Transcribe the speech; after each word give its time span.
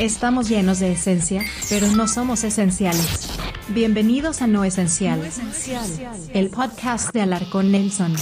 Estamos 0.00 0.48
llenos 0.48 0.80
de 0.80 0.92
esencia, 0.92 1.44
pero 1.68 1.86
no 1.88 2.08
somos 2.08 2.42
esenciales. 2.42 3.28
Bienvenidos 3.68 4.40
a 4.40 4.46
No 4.46 4.64
Esencial, 4.64 5.20
el 6.32 6.48
podcast 6.48 7.12
de 7.12 7.20
Alarcón 7.20 7.70
Nelson. 7.70 8.14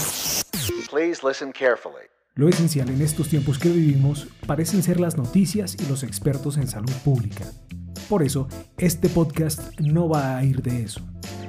Please 0.91 1.25
listen 1.25 1.53
carefully. 1.53 2.09
Lo 2.35 2.49
esencial 2.49 2.91
en 2.91 3.01
estos 3.01 3.29
tiempos 3.29 3.61
que 3.61 3.69
vivimos 3.69 4.27
parecen 4.45 4.83
ser 4.83 4.99
las 4.99 5.17
noticias 5.17 5.77
y 5.80 5.88
los 5.88 6.03
expertos 6.03 6.56
en 6.56 6.67
salud 6.67 6.91
pública. 7.05 7.45
Por 8.09 8.25
eso, 8.25 8.49
este 8.77 9.09
podcast 9.09 9.79
no 9.79 10.09
va 10.09 10.37
a 10.37 10.45
ir 10.45 10.63
de 10.63 10.83
eso. 10.83 11.01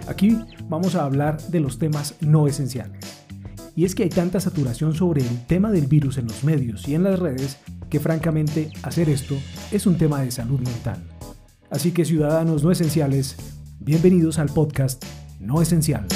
Aquí 0.08 0.38
vamos 0.66 0.94
a 0.94 1.06
hablar 1.06 1.42
de 1.42 1.60
los 1.60 1.80
temas 1.80 2.14
no 2.22 2.46
esenciales. 2.46 3.26
Y 3.76 3.86
es 3.86 3.96
que 3.96 4.04
hay 4.04 4.10
tanta 4.10 4.40
saturación 4.40 4.94
sobre 4.94 5.22
el 5.22 5.48
tema 5.48 5.72
del 5.72 5.88
virus 5.88 6.20
en 6.20 6.28
los 6.28 6.44
medios 6.44 6.88
y 6.88 6.94
en 6.94 7.02
las 7.02 7.18
redes 7.18 7.58
que 7.90 8.00
francamente 8.00 8.72
hacer 8.84 9.10
esto 9.10 9.36
es 9.72 9.86
un 9.86 9.98
tema 9.98 10.22
de 10.22 10.32
salud 10.32 10.60
mental. 10.60 11.04
Así 11.70 11.92
que 11.92 12.06
ciudadanos 12.06 12.64
no 12.64 12.72
esenciales, 12.72 13.36
bienvenidos 13.80 14.40
al 14.40 14.50
podcast 14.50 15.04
No 15.40 15.62
Esencial. 15.62 16.08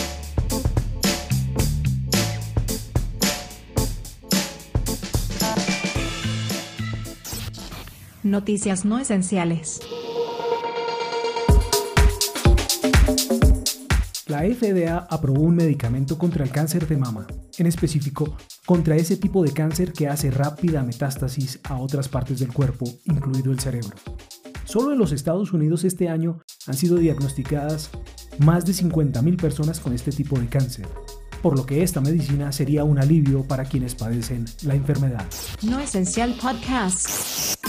Noticias 8.23 8.85
no 8.85 8.99
esenciales. 8.99 9.81
La 14.33 14.39
FDA 14.39 15.05
aprobó 15.11 15.43
un 15.43 15.55
medicamento 15.55 16.17
contra 16.17 16.43
el 16.43 16.49
cáncer 16.49 16.87
de 16.87 16.97
mama, 16.97 17.27
en 17.59 17.67
específico 17.67 18.35
contra 18.65 18.95
ese 18.95 19.15
tipo 19.15 19.43
de 19.43 19.53
cáncer 19.53 19.93
que 19.93 20.07
hace 20.07 20.31
rápida 20.31 20.81
metástasis 20.81 21.59
a 21.65 21.77
otras 21.77 22.09
partes 22.09 22.39
del 22.39 22.51
cuerpo, 22.51 22.85
incluido 23.05 23.51
el 23.51 23.59
cerebro. 23.59 23.95
Solo 24.65 24.91
en 24.91 24.97
los 24.97 25.11
Estados 25.11 25.53
Unidos 25.53 25.83
este 25.83 26.09
año 26.09 26.39
han 26.65 26.73
sido 26.73 26.97
diagnosticadas 26.97 27.91
más 28.40 28.65
de 28.65 28.73
50.000 28.73 29.40
personas 29.40 29.79
con 29.79 29.93
este 29.93 30.09
tipo 30.12 30.40
de 30.40 30.47
cáncer, 30.47 30.87
por 31.43 31.55
lo 31.55 31.68
que 31.68 31.84
esta 31.84 32.01
medicina 32.01 32.51
sería 32.51 32.84
un 32.84 32.97
alivio 32.97 33.47
para 33.47 33.65
quienes 33.65 33.93
padecen 33.93 34.45
la 34.63 34.73
enfermedad. 34.73 35.27
No 35.62 35.79
Esencial 35.79 36.34
Podcast. 36.41 37.62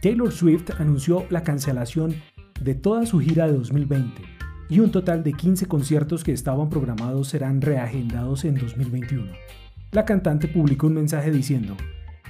Taylor 0.00 0.32
Swift 0.32 0.70
anunció 0.78 1.26
la 1.28 1.42
cancelación 1.42 2.14
de 2.58 2.74
toda 2.74 3.04
su 3.04 3.20
gira 3.20 3.46
de 3.46 3.52
2020 3.52 4.22
y 4.70 4.80
un 4.80 4.90
total 4.90 5.22
de 5.22 5.34
15 5.34 5.66
conciertos 5.66 6.24
que 6.24 6.32
estaban 6.32 6.70
programados 6.70 7.28
serán 7.28 7.60
reagendados 7.60 8.46
en 8.46 8.54
2021. 8.54 9.30
La 9.92 10.06
cantante 10.06 10.48
publicó 10.48 10.86
un 10.86 10.94
mensaje 10.94 11.30
diciendo, 11.30 11.76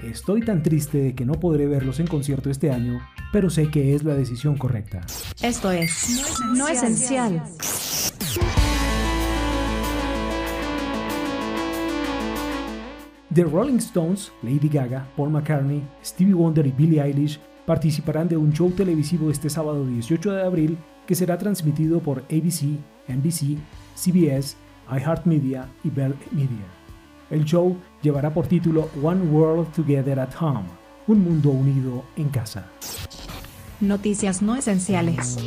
Estoy 0.02 0.40
tan 0.40 0.62
triste 0.64 0.98
de 0.98 1.14
que 1.14 1.24
no 1.24 1.34
podré 1.34 1.66
verlos 1.66 2.00
en 2.00 2.08
concierto 2.08 2.50
este 2.50 2.72
año, 2.72 3.00
pero 3.32 3.50
sé 3.50 3.68
que 3.68 3.94
es 3.94 4.02
la 4.02 4.14
decisión 4.14 4.56
correcta. 4.56 5.02
Esto 5.40 5.70
es 5.70 6.24
No 6.56 6.66
Esencial. 6.66 7.40
The 13.32 13.44
Rolling 13.44 13.76
Stones, 13.76 14.32
Lady 14.42 14.68
Gaga, 14.68 15.06
Paul 15.16 15.30
McCartney, 15.30 15.86
Stevie 16.02 16.34
Wonder 16.34 16.66
y 16.66 16.72
Billie 16.72 17.00
Eilish 17.00 17.38
participarán 17.70 18.26
de 18.26 18.36
un 18.36 18.52
show 18.52 18.72
televisivo 18.72 19.30
este 19.30 19.48
sábado 19.48 19.86
18 19.86 20.32
de 20.32 20.42
abril 20.42 20.76
que 21.06 21.14
será 21.14 21.38
transmitido 21.38 22.00
por 22.00 22.24
ABC, 22.24 22.64
NBC, 23.06 23.58
CBS, 23.94 24.56
iHeartMedia 24.90 25.68
y 25.84 25.90
Bell 25.90 26.16
Media. 26.32 26.66
El 27.30 27.44
show 27.44 27.76
llevará 28.02 28.34
por 28.34 28.48
título 28.48 28.90
One 29.00 29.22
World 29.22 29.70
Together 29.70 30.18
at 30.18 30.34
Home, 30.40 30.64
un 31.06 31.22
mundo 31.22 31.50
unido 31.50 32.02
en 32.16 32.30
casa. 32.30 32.66
Noticias 33.80 34.42
no 34.42 34.56
esenciales. 34.56 35.38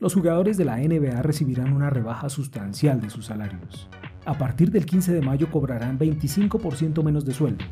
Los 0.00 0.14
jugadores 0.14 0.56
de 0.56 0.64
la 0.64 0.78
NBA 0.78 1.22
recibirán 1.22 1.72
una 1.72 1.90
rebaja 1.90 2.28
sustancial 2.28 3.00
de 3.00 3.08
sus 3.08 3.26
salarios 3.26 3.88
a 4.26 4.36
partir 4.36 4.70
del 4.70 4.84
15 4.84 5.12
de 5.12 5.22
mayo 5.22 5.50
cobrarán 5.50 5.98
25% 5.98 7.02
menos 7.02 7.24
de 7.24 7.32
sueldo. 7.32 7.64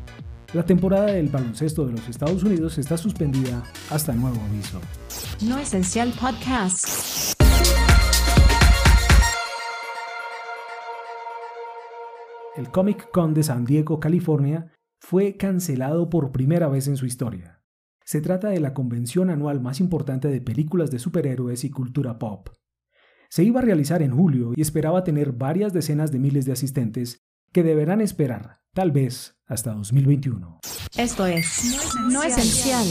La 0.53 0.65
temporada 0.65 1.07
del 1.07 1.27
baloncesto 1.27 1.85
de 1.85 1.91
los 1.91 2.07
Estados 2.07 2.43
Unidos 2.43 2.77
está 2.77 2.97
suspendida 2.97 3.61
hasta 3.89 4.13
nuevo 4.13 4.39
aviso. 4.41 4.79
No 5.45 5.59
Esencial 5.59 6.13
Podcast. 6.19 7.35
El 12.55 12.71
Comic 12.71 13.11
Con 13.11 13.33
de 13.33 13.43
San 13.43 13.65
Diego, 13.65 13.99
California, 13.99 14.71
fue 15.01 15.35
cancelado 15.35 16.09
por 16.09 16.31
primera 16.31 16.69
vez 16.69 16.87
en 16.87 16.95
su 16.95 17.05
historia. 17.05 17.61
Se 18.05 18.21
trata 18.21 18.47
de 18.47 18.61
la 18.61 18.73
convención 18.73 19.29
anual 19.29 19.59
más 19.59 19.81
importante 19.81 20.29
de 20.29 20.39
películas 20.39 20.89
de 20.89 20.99
superhéroes 20.99 21.65
y 21.65 21.69
cultura 21.69 22.17
pop. 22.17 22.47
Se 23.35 23.43
iba 23.43 23.59
a 23.59 23.63
realizar 23.63 24.01
en 24.01 24.15
julio 24.15 24.53
y 24.55 24.61
esperaba 24.61 25.03
tener 25.03 25.33
varias 25.33 25.73
decenas 25.73 26.09
de 26.09 26.19
miles 26.19 26.45
de 26.45 26.53
asistentes 26.53 27.19
que 27.51 27.63
deberán 27.63 27.99
esperar, 27.99 28.61
tal 28.73 28.93
vez, 28.93 29.35
hasta 29.45 29.73
2021. 29.73 30.61
Esto 30.97 31.25
es 31.25 31.77
No 32.09 32.23
Esencial. 32.23 32.85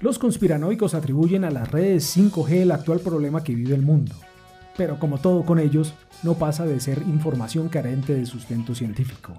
Los 0.00 0.18
conspiranoicos 0.18 0.92
atribuyen 0.92 1.44
a 1.44 1.50
las 1.50 1.72
redes 1.72 2.14
5G 2.14 2.50
el 2.56 2.72
actual 2.72 3.00
problema 3.00 3.42
que 3.42 3.54
vive 3.54 3.74
el 3.74 3.80
mundo 3.80 4.16
pero 4.76 4.98
como 4.98 5.18
todo 5.18 5.44
con 5.44 5.58
ellos, 5.58 5.94
no 6.22 6.34
pasa 6.34 6.66
de 6.66 6.80
ser 6.80 7.02
información 7.02 7.68
carente 7.68 8.14
de 8.14 8.26
sustento 8.26 8.74
científico. 8.74 9.34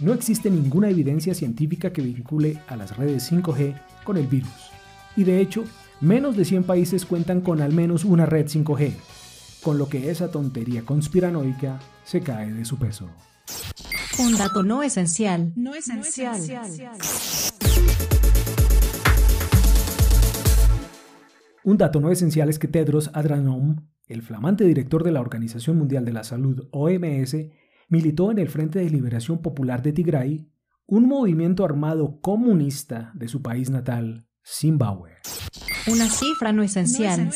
No 0.00 0.12
existe 0.12 0.50
ninguna 0.50 0.90
evidencia 0.90 1.34
científica 1.34 1.92
que 1.92 2.02
vincule 2.02 2.58
a 2.68 2.76
las 2.76 2.96
redes 2.96 3.32
5G 3.32 3.80
con 4.04 4.16
el 4.16 4.26
virus, 4.26 4.70
y 5.16 5.24
de 5.24 5.40
hecho, 5.40 5.64
menos 6.00 6.36
de 6.36 6.44
100 6.44 6.64
países 6.64 7.06
cuentan 7.06 7.40
con 7.40 7.62
al 7.62 7.72
menos 7.72 8.04
una 8.04 8.26
red 8.26 8.46
5G, 8.46 8.92
con 9.62 9.78
lo 9.78 9.88
que 9.88 10.10
esa 10.10 10.30
tontería 10.30 10.82
conspiranoica 10.82 11.80
se 12.04 12.20
cae 12.20 12.52
de 12.52 12.64
su 12.64 12.78
peso. 12.78 13.08
Un 14.18 14.36
dato 14.36 14.62
no 14.62 14.82
esencial. 14.82 15.52
No 15.56 15.74
esencial. 15.74 16.40
Un 21.64 21.76
dato 21.76 22.00
no 22.00 22.10
esencial 22.10 22.48
es 22.48 22.58
que 22.58 22.68
Tedros 22.68 23.10
Adhanom 23.12 23.76
el 24.06 24.22
flamante 24.22 24.64
director 24.64 25.02
de 25.02 25.12
la 25.12 25.20
Organización 25.20 25.76
Mundial 25.78 26.04
de 26.04 26.12
la 26.12 26.24
Salud, 26.24 26.68
OMS, 26.70 27.36
militó 27.88 28.30
en 28.30 28.38
el 28.38 28.48
Frente 28.48 28.78
de 28.78 28.90
Liberación 28.90 29.42
Popular 29.42 29.82
de 29.82 29.92
Tigray, 29.92 30.48
un 30.86 31.08
movimiento 31.08 31.64
armado 31.64 32.20
comunista 32.20 33.10
de 33.14 33.28
su 33.28 33.42
país 33.42 33.70
natal, 33.70 34.26
Zimbabue. 34.44 35.10
Una 35.88 36.08
cifra 36.08 36.52
no 36.52 36.62
esencial. 36.62 37.30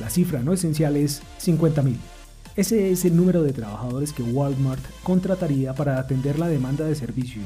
La 0.00 0.10
cifra 0.10 0.42
no 0.42 0.52
esencial 0.52 0.96
es 0.96 1.22
50.000. 1.40 1.96
Ese 2.56 2.92
es 2.92 3.04
el 3.04 3.16
número 3.16 3.42
de 3.42 3.52
trabajadores 3.52 4.12
que 4.12 4.22
Walmart 4.22 4.82
contrataría 5.02 5.74
para 5.74 5.98
atender 5.98 6.38
la 6.38 6.46
demanda 6.46 6.84
de 6.84 6.94
servicio 6.94 7.42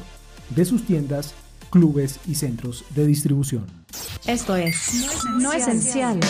de 0.55 0.65
sus 0.67 0.85
tiendas 0.85 1.35
clubes 1.71 2.19
y 2.27 2.35
centros 2.35 2.85
de 2.95 3.07
distribución. 3.07 3.67
Esto 4.27 4.57
es 4.57 5.17
No 5.39 5.53
Esencial. 5.53 6.21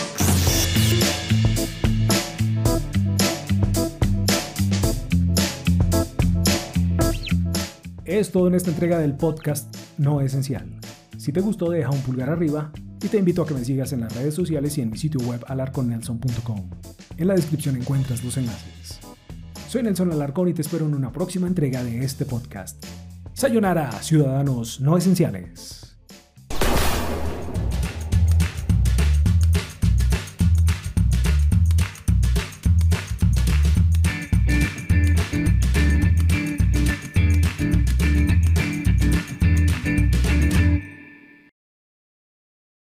Es 8.05 8.31
todo 8.31 8.47
en 8.47 8.55
esta 8.55 8.71
entrega 8.71 8.99
del 8.99 9.15
podcast 9.15 9.75
No 9.97 10.21
Esencial. 10.21 10.67
Si 11.17 11.31
te 11.31 11.41
gustó, 11.41 11.69
deja 11.69 11.89
un 11.89 12.01
pulgar 12.01 12.29
arriba 12.29 12.71
y 13.01 13.07
te 13.07 13.17
invito 13.17 13.41
a 13.41 13.47
que 13.47 13.53
me 13.53 13.63
sigas 13.63 13.93
en 13.93 14.01
las 14.01 14.15
redes 14.15 14.33
sociales 14.33 14.77
y 14.77 14.81
en 14.81 14.89
mi 14.89 14.97
sitio 14.97 15.21
web 15.21 15.43
alarconnelson.com. 15.47 16.69
En 17.17 17.27
la 17.27 17.35
descripción 17.35 17.75
encuentras 17.75 18.23
los 18.23 18.37
enlaces. 18.37 18.99
Soy 19.67 19.83
Nelson 19.83 20.11
Alarcón 20.11 20.47
y 20.47 20.53
te 20.53 20.63
espero 20.63 20.87
en 20.87 20.95
una 20.95 21.11
próxima 21.11 21.45
entrega 21.45 21.83
de 21.83 22.03
este 22.03 22.25
podcast. 22.25 22.83
Sayonara, 23.39 23.89
ciudadanos 24.01 24.81
no 24.81 24.97
esenciales. 24.97 25.88